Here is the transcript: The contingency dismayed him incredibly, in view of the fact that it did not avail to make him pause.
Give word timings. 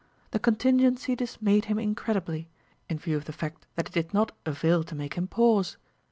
The 0.31 0.39
contingency 0.39 1.15
dismayed 1.15 1.65
him 1.65 1.77
incredibly, 1.77 2.49
in 2.89 2.97
view 2.97 3.17
of 3.17 3.25
the 3.25 3.31
fact 3.31 3.67
that 3.75 3.87
it 3.89 3.93
did 3.93 4.15
not 4.15 4.31
avail 4.47 4.81
to 4.85 4.95
make 4.95 5.13
him 5.13 5.27
pause. 5.27 5.77